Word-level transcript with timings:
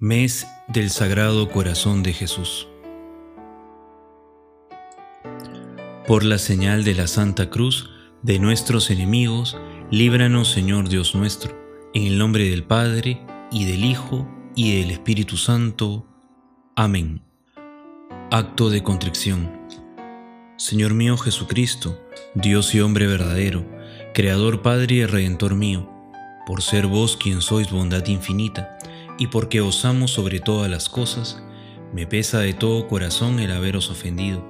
Mes 0.00 0.48
del 0.66 0.90
Sagrado 0.90 1.48
Corazón 1.50 2.02
de 2.02 2.12
Jesús. 2.12 2.66
Por 6.08 6.24
la 6.24 6.38
señal 6.38 6.82
de 6.82 6.94
la 6.94 7.06
Santa 7.06 7.48
Cruz 7.48 7.90
de 8.20 8.40
nuestros 8.40 8.90
enemigos, 8.90 9.56
líbranos 9.92 10.50
Señor 10.50 10.88
Dios 10.88 11.14
nuestro, 11.14 11.56
en 11.94 12.08
el 12.08 12.18
nombre 12.18 12.50
del 12.50 12.64
Padre, 12.64 13.24
y 13.52 13.66
del 13.66 13.84
Hijo, 13.84 14.28
y 14.56 14.80
del 14.80 14.90
Espíritu 14.90 15.36
Santo. 15.36 16.04
Amén. 16.74 17.22
Acto 18.32 18.70
de 18.70 18.82
contrición. 18.82 19.48
Señor 20.56 20.92
mío 20.92 21.16
Jesucristo, 21.16 22.04
Dios 22.34 22.74
y 22.74 22.80
hombre 22.80 23.06
verdadero, 23.06 23.64
Creador 24.12 24.60
Padre 24.60 24.96
y 24.96 25.06
Redentor 25.06 25.54
mío, 25.54 25.88
por 26.48 26.62
ser 26.62 26.88
vos 26.88 27.16
quien 27.16 27.40
sois 27.40 27.70
bondad 27.70 28.04
infinita, 28.08 28.73
y 29.18 29.28
porque 29.28 29.60
os 29.60 29.84
amo 29.84 30.08
sobre 30.08 30.40
todas 30.40 30.70
las 30.70 30.88
cosas, 30.88 31.42
me 31.92 32.06
pesa 32.06 32.40
de 32.40 32.54
todo 32.54 32.88
corazón 32.88 33.38
el 33.38 33.52
haberos 33.52 33.90
ofendido. 33.90 34.44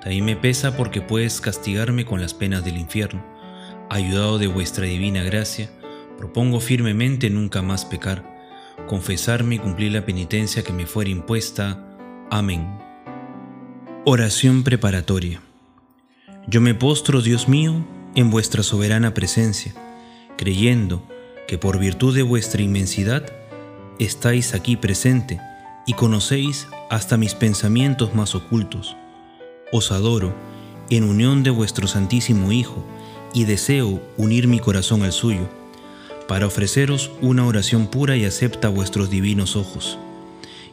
También 0.00 0.24
me 0.24 0.36
pesa 0.36 0.76
porque 0.76 1.00
puedes 1.00 1.40
castigarme 1.40 2.04
con 2.04 2.20
las 2.20 2.34
penas 2.34 2.64
del 2.64 2.78
infierno. 2.78 3.24
Ayudado 3.88 4.38
de 4.38 4.46
vuestra 4.46 4.86
divina 4.86 5.22
gracia, 5.22 5.70
propongo 6.16 6.60
firmemente 6.60 7.30
nunca 7.30 7.62
más 7.62 7.84
pecar, 7.84 8.24
confesarme 8.86 9.56
y 9.56 9.58
cumplir 9.58 9.92
la 9.92 10.04
penitencia 10.04 10.62
que 10.64 10.72
me 10.72 10.86
fuera 10.86 11.10
impuesta. 11.10 11.86
Amén. 12.30 12.66
Oración 14.04 14.64
preparatoria. 14.64 15.42
Yo 16.48 16.60
me 16.60 16.74
postro, 16.74 17.20
Dios 17.20 17.48
mío, 17.48 17.84
en 18.14 18.30
vuestra 18.30 18.62
soberana 18.62 19.14
presencia, 19.14 19.74
creyendo 20.36 21.06
que 21.46 21.58
por 21.58 21.78
virtud 21.78 22.14
de 22.14 22.22
vuestra 22.22 22.62
inmensidad, 22.62 23.39
estáis 24.00 24.54
aquí 24.54 24.76
presente 24.76 25.40
y 25.86 25.92
conocéis 25.92 26.66
hasta 26.88 27.16
mis 27.16 27.34
pensamientos 27.34 28.14
más 28.14 28.34
ocultos. 28.34 28.96
Os 29.72 29.92
adoro 29.92 30.34
en 30.88 31.04
unión 31.04 31.42
de 31.42 31.50
vuestro 31.50 31.86
Santísimo 31.86 32.50
Hijo 32.50 32.84
y 33.34 33.44
deseo 33.44 34.00
unir 34.16 34.48
mi 34.48 34.58
corazón 34.58 35.02
al 35.02 35.12
suyo, 35.12 35.48
para 36.26 36.46
ofreceros 36.46 37.10
una 37.20 37.46
oración 37.46 37.88
pura 37.88 38.16
y 38.16 38.24
acepta 38.24 38.68
vuestros 38.68 39.10
divinos 39.10 39.54
ojos. 39.54 39.98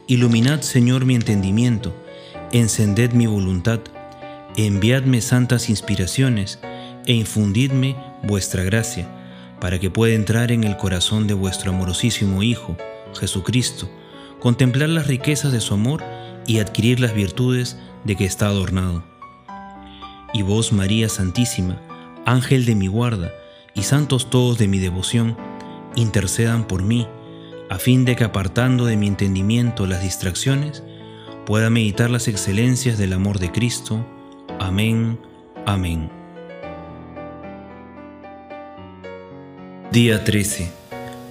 Iluminad, 0.06 0.62
Señor, 0.62 1.04
mi 1.04 1.14
entendimiento, 1.14 1.94
encended 2.52 3.12
mi 3.12 3.26
voluntad, 3.26 3.80
enviadme 4.56 5.20
santas 5.20 5.68
inspiraciones 5.68 6.58
e 7.06 7.12
infundidme 7.12 7.94
vuestra 8.22 8.62
gracia, 8.62 9.06
para 9.60 9.78
que 9.78 9.90
pueda 9.90 10.14
entrar 10.14 10.50
en 10.50 10.64
el 10.64 10.76
corazón 10.76 11.26
de 11.26 11.34
vuestro 11.34 11.70
amorosísimo 11.70 12.42
Hijo, 12.42 12.76
Jesucristo, 13.14 13.90
contemplar 14.40 14.88
las 14.88 15.06
riquezas 15.06 15.52
de 15.52 15.60
su 15.60 15.74
amor 15.74 16.02
y 16.46 16.58
adquirir 16.58 17.00
las 17.00 17.14
virtudes 17.14 17.78
de 18.04 18.16
que 18.16 18.24
está 18.24 18.46
adornado. 18.46 19.04
Y 20.32 20.42
vos, 20.42 20.72
María 20.72 21.08
Santísima, 21.08 21.80
ángel 22.24 22.64
de 22.64 22.74
mi 22.74 22.86
guarda, 22.86 23.32
y 23.74 23.82
santos 23.82 24.30
todos 24.30 24.58
de 24.58 24.68
mi 24.68 24.78
devoción, 24.78 25.36
intercedan 25.94 26.66
por 26.66 26.82
mí, 26.82 27.06
a 27.70 27.78
fin 27.78 28.04
de 28.04 28.16
que 28.16 28.24
apartando 28.24 28.86
de 28.86 28.96
mi 28.96 29.06
entendimiento 29.06 29.86
las 29.86 30.02
distracciones, 30.02 30.82
pueda 31.46 31.70
meditar 31.70 32.10
las 32.10 32.28
excelencias 32.28 32.98
del 32.98 33.12
amor 33.12 33.38
de 33.38 33.52
Cristo. 33.52 34.04
Amén, 34.58 35.18
amén. 35.66 36.10
Día 39.90 40.22
13 40.24 40.77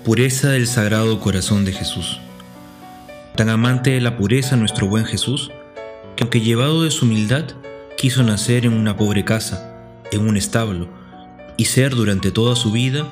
Pureza 0.07 0.51
del 0.51 0.67
Sagrado 0.67 1.19
Corazón 1.19 1.65
de 1.65 1.73
Jesús. 1.73 2.21
Tan 3.35 3.49
amante 3.49 3.89
de 3.89 3.99
la 3.99 4.15
pureza 4.15 4.55
nuestro 4.55 4.87
buen 4.87 5.03
Jesús, 5.03 5.51
que 6.15 6.23
aunque 6.23 6.39
llevado 6.39 6.83
de 6.83 6.91
su 6.91 7.03
humildad, 7.03 7.43
quiso 7.97 8.23
nacer 8.23 8.65
en 8.65 8.71
una 8.71 8.95
pobre 8.95 9.25
casa, 9.25 9.75
en 10.13 10.25
un 10.25 10.37
establo, 10.37 10.87
y 11.57 11.65
ser 11.65 11.93
durante 11.93 12.31
toda 12.31 12.55
su 12.55 12.71
vida 12.71 13.05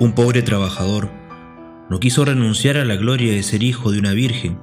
un 0.00 0.12
pobre 0.12 0.42
trabajador. 0.42 1.08
No 1.88 2.00
quiso 2.00 2.24
renunciar 2.24 2.78
a 2.78 2.84
la 2.84 2.96
gloria 2.96 3.32
de 3.32 3.44
ser 3.44 3.62
hijo 3.62 3.92
de 3.92 4.00
una 4.00 4.12
virgen 4.12 4.58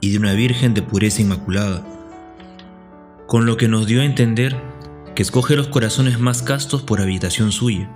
y 0.00 0.12
de 0.12 0.18
una 0.18 0.34
virgen 0.34 0.74
de 0.74 0.82
pureza 0.82 1.22
inmaculada, 1.22 1.84
con 3.26 3.46
lo 3.46 3.56
que 3.56 3.66
nos 3.66 3.88
dio 3.88 4.00
a 4.00 4.04
entender 4.04 4.56
que 5.16 5.24
escoge 5.24 5.56
los 5.56 5.66
corazones 5.66 6.20
más 6.20 6.40
castos 6.40 6.82
por 6.82 7.00
habitación 7.00 7.50
suya, 7.50 7.90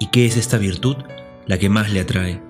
y 0.00 0.08
que 0.08 0.26
es 0.26 0.36
esta 0.36 0.58
virtud 0.58 0.96
la 1.46 1.56
que 1.56 1.68
más 1.68 1.92
le 1.92 2.00
atrae. 2.00 2.49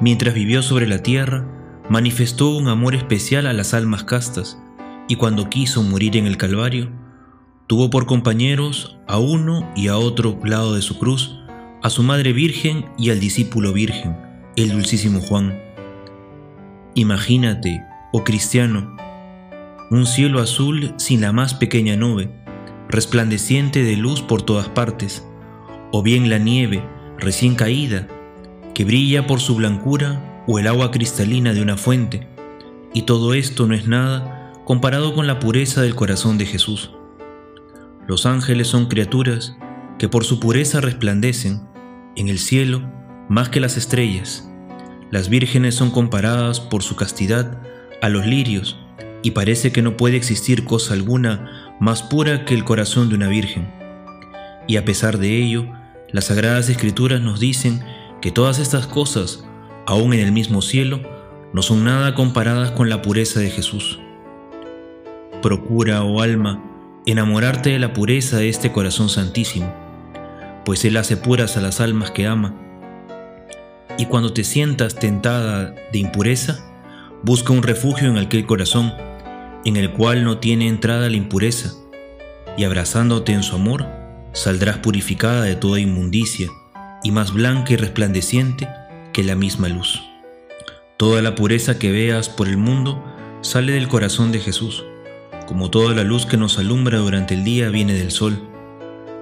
Mientras 0.00 0.34
vivió 0.34 0.62
sobre 0.62 0.86
la 0.86 1.02
tierra, 1.02 1.46
manifestó 1.88 2.50
un 2.50 2.68
amor 2.68 2.94
especial 2.94 3.46
a 3.46 3.54
las 3.54 3.72
almas 3.72 4.04
castas, 4.04 4.58
y 5.08 5.16
cuando 5.16 5.48
quiso 5.48 5.82
morir 5.82 6.16
en 6.16 6.26
el 6.26 6.36
Calvario, 6.36 6.90
tuvo 7.66 7.88
por 7.88 8.06
compañeros 8.06 8.98
a 9.08 9.18
uno 9.18 9.72
y 9.74 9.88
a 9.88 9.96
otro 9.96 10.38
lado 10.44 10.74
de 10.74 10.82
su 10.82 10.98
cruz, 10.98 11.38
a 11.82 11.88
su 11.88 12.02
Madre 12.02 12.32
Virgen 12.32 12.86
y 12.98 13.10
al 13.10 13.20
discípulo 13.20 13.72
Virgen, 13.72 14.16
el 14.56 14.70
Dulcísimo 14.70 15.20
Juan. 15.20 15.58
Imagínate, 16.94 17.82
oh 18.12 18.22
cristiano, 18.22 18.96
un 19.90 20.04
cielo 20.04 20.40
azul 20.40 20.92
sin 20.98 21.22
la 21.22 21.32
más 21.32 21.54
pequeña 21.54 21.96
nube, 21.96 22.30
resplandeciente 22.88 23.82
de 23.82 23.96
luz 23.96 24.20
por 24.20 24.42
todas 24.42 24.68
partes, 24.68 25.24
o 25.92 26.02
bien 26.02 26.28
la 26.28 26.38
nieve 26.38 26.82
recién 27.18 27.54
caída 27.54 28.08
que 28.76 28.84
brilla 28.84 29.26
por 29.26 29.40
su 29.40 29.54
blancura 29.54 30.44
o 30.46 30.58
el 30.58 30.66
agua 30.66 30.90
cristalina 30.90 31.54
de 31.54 31.62
una 31.62 31.78
fuente, 31.78 32.28
y 32.92 33.02
todo 33.02 33.32
esto 33.32 33.66
no 33.66 33.74
es 33.74 33.88
nada 33.88 34.52
comparado 34.66 35.14
con 35.14 35.26
la 35.26 35.38
pureza 35.38 35.80
del 35.80 35.94
corazón 35.94 36.36
de 36.36 36.44
Jesús. 36.44 36.90
Los 38.06 38.26
ángeles 38.26 38.68
son 38.68 38.84
criaturas 38.84 39.56
que 39.98 40.10
por 40.10 40.24
su 40.24 40.40
pureza 40.40 40.82
resplandecen 40.82 41.62
en 42.16 42.28
el 42.28 42.38
cielo 42.38 42.82
más 43.30 43.48
que 43.48 43.60
las 43.60 43.78
estrellas. 43.78 44.46
Las 45.10 45.30
vírgenes 45.30 45.74
son 45.74 45.90
comparadas 45.90 46.60
por 46.60 46.82
su 46.82 46.96
castidad 46.96 47.62
a 48.02 48.10
los 48.10 48.26
lirios, 48.26 48.78
y 49.22 49.30
parece 49.30 49.72
que 49.72 49.80
no 49.80 49.96
puede 49.96 50.18
existir 50.18 50.66
cosa 50.66 50.92
alguna 50.92 51.74
más 51.80 52.02
pura 52.02 52.44
que 52.44 52.52
el 52.52 52.64
corazón 52.64 53.08
de 53.08 53.14
una 53.14 53.28
virgen. 53.28 53.72
Y 54.68 54.76
a 54.76 54.84
pesar 54.84 55.16
de 55.16 55.34
ello, 55.34 55.64
las 56.12 56.26
sagradas 56.26 56.68
escrituras 56.68 57.22
nos 57.22 57.40
dicen 57.40 57.82
que 58.26 58.32
todas 58.32 58.58
estas 58.58 58.88
cosas, 58.88 59.44
aún 59.86 60.12
en 60.12 60.18
el 60.18 60.32
mismo 60.32 60.60
cielo, 60.60 61.00
no 61.52 61.62
son 61.62 61.84
nada 61.84 62.16
comparadas 62.16 62.72
con 62.72 62.90
la 62.90 63.00
pureza 63.00 63.38
de 63.38 63.50
Jesús. 63.50 64.00
Procura, 65.42 66.02
oh 66.02 66.20
alma, 66.20 66.60
enamorarte 67.06 67.70
de 67.70 67.78
la 67.78 67.92
pureza 67.92 68.38
de 68.38 68.48
este 68.48 68.72
corazón 68.72 69.10
santísimo, 69.10 69.72
pues 70.64 70.84
Él 70.84 70.96
hace 70.96 71.16
puras 71.16 71.56
a 71.56 71.60
las 71.60 71.80
almas 71.80 72.10
que 72.10 72.26
ama. 72.26 72.52
Y 73.96 74.06
cuando 74.06 74.32
te 74.32 74.42
sientas 74.42 74.96
tentada 74.96 75.76
de 75.92 75.98
impureza, 76.00 76.58
busca 77.22 77.52
un 77.52 77.62
refugio 77.62 78.08
en 78.08 78.18
aquel 78.18 78.44
corazón, 78.44 78.92
en 79.64 79.76
el 79.76 79.92
cual 79.92 80.24
no 80.24 80.38
tiene 80.38 80.66
entrada 80.66 81.08
la 81.08 81.16
impureza, 81.16 81.74
y 82.56 82.64
abrazándote 82.64 83.30
en 83.30 83.44
su 83.44 83.54
amor, 83.54 83.86
saldrás 84.32 84.78
purificada 84.78 85.42
de 85.42 85.54
toda 85.54 85.78
inmundicia 85.78 86.48
y 87.06 87.12
más 87.12 87.32
blanca 87.32 87.72
y 87.72 87.76
resplandeciente 87.76 88.68
que 89.12 89.22
la 89.22 89.36
misma 89.36 89.68
luz. 89.68 90.02
Toda 90.96 91.22
la 91.22 91.36
pureza 91.36 91.78
que 91.78 91.92
veas 91.92 92.28
por 92.28 92.48
el 92.48 92.56
mundo 92.56 93.00
sale 93.42 93.74
del 93.74 93.86
corazón 93.86 94.32
de 94.32 94.40
Jesús, 94.40 94.84
como 95.46 95.70
toda 95.70 95.94
la 95.94 96.02
luz 96.02 96.26
que 96.26 96.36
nos 96.36 96.58
alumbra 96.58 96.98
durante 96.98 97.34
el 97.34 97.44
día 97.44 97.68
viene 97.68 97.94
del 97.94 98.10
sol, 98.10 98.42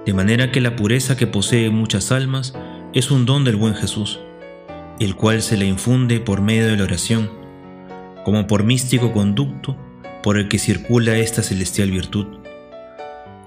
de 0.03 0.15
manera 0.15 0.51
que 0.51 0.61
la 0.61 0.75
pureza 0.75 1.15
que 1.15 1.27
posee 1.27 1.69
muchas 1.69 2.11
almas 2.11 2.55
es 2.93 3.11
un 3.11 3.27
don 3.27 3.43
del 3.43 3.55
buen 3.55 3.75
Jesús, 3.75 4.19
el 4.99 5.15
cual 5.15 5.43
se 5.43 5.55
le 5.55 5.67
infunde 5.67 6.19
por 6.19 6.41
medio 6.41 6.65
de 6.65 6.77
la 6.77 6.85
oración, 6.85 7.29
como 8.23 8.47
por 8.47 8.63
místico 8.63 9.11
conducto 9.11 9.77
por 10.23 10.39
el 10.39 10.47
que 10.47 10.57
circula 10.57 11.19
esta 11.19 11.43
celestial 11.43 11.91
virtud. 11.91 12.25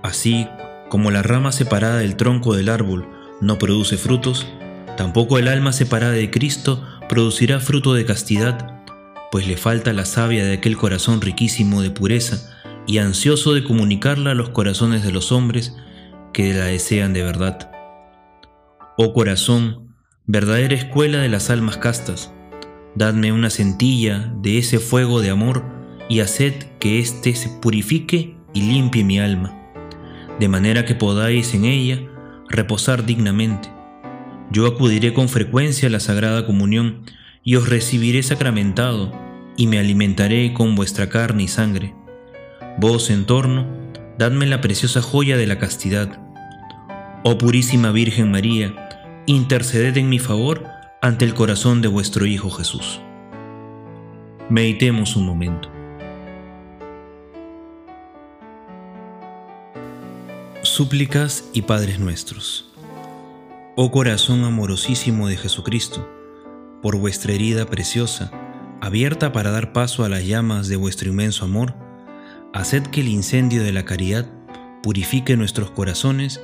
Así 0.05 0.47
como 0.91 1.11
la 1.11 1.25
rama 1.25 1.51
separada 1.51 1.99
del 1.99 2.15
tronco 2.15 2.55
del 2.55 2.69
árbol 2.69 3.18
no 3.40 3.58
produce 3.58 3.96
frutos, 3.96 4.46
tampoco 4.96 5.38
el 5.38 5.49
alma 5.49 5.73
separada 5.73 6.12
de 6.12 6.31
Cristo 6.31 6.85
producirá 7.08 7.61
fruto 7.61 7.94
de 7.94 8.05
castidad, 8.05 8.82
pues 9.31 9.46
le 9.46 9.56
falta 9.56 9.93
la 9.93 10.05
savia 10.05 10.44
de 10.44 10.55
aquel 10.55 10.76
corazón 10.76 11.20
riquísimo 11.20 11.82
de 11.82 11.90
pureza 11.90 12.50
y 12.87 12.99
ansioso 12.99 13.55
de 13.55 13.64
comunicarla 13.64 14.32
a 14.32 14.35
los 14.35 14.49
corazones 14.50 15.05
de 15.05 15.12
los 15.12 15.32
hombres 15.32 15.76
que 16.32 16.52
la 16.55 16.67
desean 16.67 17.12
de 17.12 17.23
verdad. 17.23 17.70
Oh 18.96 19.12
corazón, 19.12 19.94
verdadera 20.26 20.75
escuela 20.75 21.19
de 21.19 21.29
las 21.29 21.50
almas 21.50 21.76
castas, 21.76 22.32
dadme 22.94 23.32
una 23.32 23.50
centilla 23.50 24.32
de 24.40 24.58
ese 24.58 24.79
fuego 24.79 25.20
de 25.20 25.31
amor 25.31 25.64
y 26.08 26.20
haced 26.20 26.55
que 26.81 26.99
éste 26.99 27.35
se 27.35 27.49
purifique 27.49 28.37
y 28.55 28.62
limpie 28.62 29.05
mi 29.05 29.20
alma, 29.20 29.55
de 30.40 30.49
manera 30.49 30.85
que 30.85 30.94
podáis 30.94 31.55
en 31.55 31.64
ella 31.67 32.08
reposar 32.49 33.05
dignamente. 33.05 33.69
Yo 34.50 34.67
acudiré 34.67 35.12
con 35.12 35.29
frecuencia 35.29 35.89
a 35.89 35.91
la 35.91 36.00
Sagrada 36.00 36.47
Comunión 36.47 37.03
y 37.43 37.56
os 37.56 37.69
recibiré 37.69 38.23
sacramentado, 38.23 39.12
y 39.56 39.67
me 39.67 39.79
alimentaré 39.79 40.55
con 40.55 40.77
vuestra 40.77 41.09
carne 41.09 41.43
y 41.43 41.49
sangre. 41.49 41.95
Vos, 42.79 43.11
en 43.11 43.27
torno, 43.27 43.67
dadme 44.19 44.47
la 44.47 44.61
preciosa 44.61 45.03
joya 45.03 45.37
de 45.37 45.47
la 45.47 45.59
castidad. 45.59 46.21
Oh 47.25 47.39
purísima 47.39 47.91
Virgen 47.91 48.31
María, 48.31 48.75
interceded 49.27 49.97
en 49.97 50.09
mi 50.09 50.19
favor 50.19 50.65
ante 51.03 51.25
el 51.25 51.35
corazón 51.35 51.83
de 51.83 51.89
vuestro 51.89 52.25
Hijo 52.25 52.50
Jesús. 52.50 53.00
Meditemos 54.49 55.17
un 55.17 55.27
momento. 55.27 55.78
Súplicas 60.79 61.51
y 61.53 61.63
Padres 61.63 61.99
nuestros. 61.99 62.71
Oh 63.75 63.91
corazón 63.91 64.45
amorosísimo 64.45 65.27
de 65.27 65.37
Jesucristo, 65.37 66.09
por 66.83 66.95
vuestra 66.95 67.33
herida 67.33 67.67
preciosa, 67.67 68.31
abierta 68.81 69.33
para 69.33 69.51
dar 69.51 69.73
paso 69.73 70.05
a 70.05 70.09
las 70.09 70.25
llamas 70.25 70.69
de 70.69 70.77
vuestro 70.77 71.09
inmenso 71.09 71.45
amor, 71.45 71.75
haced 72.55 72.85
que 72.85 73.01
el 73.01 73.09
incendio 73.09 73.65
de 73.65 73.73
la 73.73 73.85
caridad 73.85 74.31
purifique 74.81 75.37
nuestros 75.37 75.73
corazones 75.73 76.41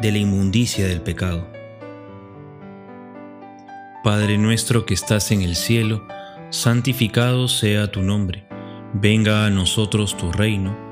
de 0.00 0.12
la 0.12 0.18
inmundicia 0.18 0.86
del 0.86 1.00
pecado. 1.00 1.50
Padre 4.04 4.38
nuestro 4.38 4.86
que 4.86 4.94
estás 4.94 5.32
en 5.32 5.42
el 5.42 5.56
cielo, 5.56 6.06
santificado 6.50 7.48
sea 7.48 7.90
tu 7.90 8.00
nombre, 8.00 8.46
venga 8.94 9.44
a 9.44 9.50
nosotros 9.50 10.16
tu 10.16 10.30
reino, 10.30 10.91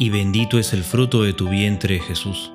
y 0.00 0.08
bendito 0.08 0.58
es 0.58 0.72
el 0.72 0.82
fruto 0.82 1.24
de 1.24 1.34
tu 1.34 1.50
vientre 1.50 1.98
Jesús. 1.98 2.52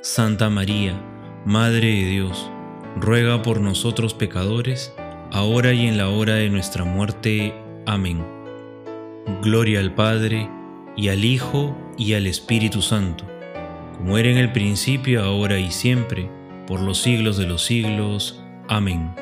Santa 0.00 0.50
María, 0.50 1.00
Madre 1.46 1.86
de 1.86 2.06
Dios, 2.06 2.50
ruega 2.96 3.40
por 3.42 3.60
nosotros 3.60 4.14
pecadores, 4.14 4.92
ahora 5.30 5.72
y 5.74 5.86
en 5.86 5.96
la 5.96 6.08
hora 6.08 6.34
de 6.34 6.50
nuestra 6.50 6.84
muerte. 6.84 7.54
Amén. 7.86 8.26
Gloria 9.42 9.78
al 9.78 9.94
Padre, 9.94 10.50
y 10.96 11.08
al 11.08 11.24
Hijo, 11.24 11.78
y 11.96 12.14
al 12.14 12.26
Espíritu 12.26 12.82
Santo, 12.82 13.26
como 13.96 14.18
era 14.18 14.30
en 14.30 14.38
el 14.38 14.50
principio, 14.50 15.22
ahora 15.22 15.60
y 15.60 15.70
siempre, 15.70 16.28
por 16.66 16.80
los 16.80 17.00
siglos 17.00 17.36
de 17.36 17.46
los 17.46 17.62
siglos. 17.62 18.42
Amén. 18.68 19.14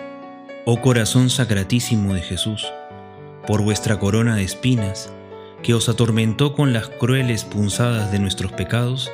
Oh 0.64 0.80
corazón 0.80 1.28
sacratísimo 1.28 2.14
de 2.14 2.22
Jesús, 2.22 2.66
por 3.46 3.62
vuestra 3.62 3.98
corona 3.98 4.36
de 4.36 4.44
espinas, 4.44 5.12
que 5.62 5.74
os 5.74 5.88
atormentó 5.88 6.54
con 6.54 6.72
las 6.72 6.88
crueles 6.88 7.44
punzadas 7.44 8.10
de 8.12 8.18
nuestros 8.18 8.52
pecados, 8.52 9.10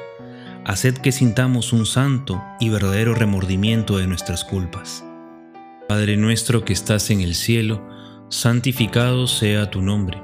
haced 0.64 0.98
que 0.98 1.12
sintamos 1.12 1.72
un 1.72 1.86
santo 1.86 2.42
y 2.60 2.68
verdadero 2.68 3.14
remordimiento 3.14 3.98
de 3.98 4.06
nuestras 4.06 4.44
culpas. 4.44 5.04
Padre 5.88 6.16
nuestro 6.16 6.64
que 6.64 6.72
estás 6.72 7.10
en 7.10 7.20
el 7.20 7.34
cielo, 7.34 7.86
santificado 8.28 9.26
sea 9.26 9.70
tu 9.70 9.82
nombre, 9.82 10.20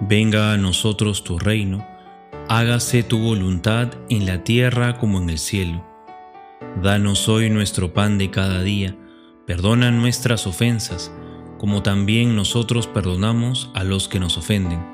venga 0.00 0.52
a 0.52 0.56
nosotros 0.56 1.22
tu 1.22 1.38
reino, 1.38 1.86
hágase 2.48 3.02
tu 3.02 3.18
voluntad 3.18 3.92
en 4.08 4.26
la 4.26 4.42
tierra 4.42 4.98
como 4.98 5.18
en 5.18 5.30
el 5.30 5.38
cielo. 5.38 5.84
Danos 6.82 7.28
hoy 7.28 7.50
nuestro 7.50 7.94
pan 7.94 8.18
de 8.18 8.30
cada 8.30 8.62
día, 8.62 8.96
perdona 9.46 9.92
nuestras 9.92 10.46
ofensas, 10.46 11.12
como 11.58 11.82
también 11.82 12.34
nosotros 12.34 12.88
perdonamos 12.88 13.70
a 13.74 13.84
los 13.84 14.08
que 14.08 14.18
nos 14.18 14.36
ofenden. 14.36 14.93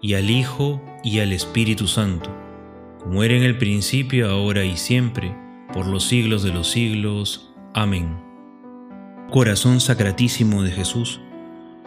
y 0.00 0.14
al 0.14 0.30
Hijo, 0.30 0.82
y 1.02 1.20
al 1.20 1.32
Espíritu 1.32 1.86
Santo, 1.86 2.30
como 2.98 3.22
era 3.22 3.34
en 3.34 3.42
el 3.42 3.58
principio, 3.58 4.28
ahora 4.28 4.64
y 4.64 4.76
siempre, 4.76 5.36
por 5.72 5.86
los 5.86 6.04
siglos 6.04 6.42
de 6.42 6.52
los 6.52 6.70
siglos. 6.70 7.52
Amén. 7.74 8.16
Corazón 9.30 9.80
sacratísimo 9.80 10.62
de 10.62 10.70
Jesús, 10.70 11.20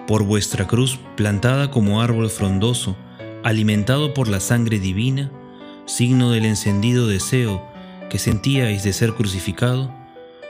por 0.08 0.24
vuestra 0.24 0.68
cruz 0.68 1.00
plantada 1.16 1.72
como 1.72 2.02
árbol 2.02 2.30
frondoso, 2.30 2.96
alimentado 3.44 4.14
por 4.14 4.28
la 4.28 4.40
sangre 4.40 4.80
divina, 4.80 5.32
signo 5.86 6.32
del 6.32 6.46
encendido 6.46 7.08
deseo 7.08 7.64
que 8.10 8.20
sentíais 8.20 8.84
de 8.84 8.94
ser 8.94 9.14
crucificado, 9.14 9.94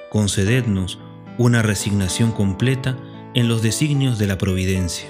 concedednos 0.09 0.99
una 1.37 1.61
resignación 1.61 2.31
completa 2.31 2.97
en 3.33 3.47
los 3.47 3.61
designios 3.61 4.17
de 4.17 4.27
la 4.27 4.37
providencia. 4.37 5.09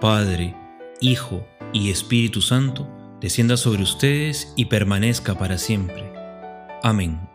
Padre, 0.00 0.54
Hijo 1.00 1.46
y 1.72 1.90
Espíritu 1.90 2.42
Santo, 2.42 2.86
descienda 3.20 3.56
sobre 3.56 3.82
ustedes 3.82 4.52
y 4.54 4.66
permanezca 4.66 5.38
para 5.38 5.56
siempre. 5.56 6.12
Amén. 6.82 7.25